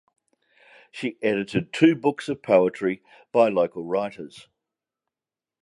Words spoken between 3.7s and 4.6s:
writers.